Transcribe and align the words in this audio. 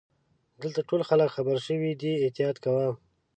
دلته 0.61 0.81
ټول 0.89 1.01
خلګ 1.09 1.29
خبرشوي 1.35 1.91
دي 2.01 2.11
احتیاط 2.25 2.55
کوه. 2.63 2.87